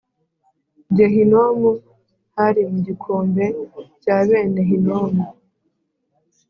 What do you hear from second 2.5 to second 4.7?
mu gikombe cya bene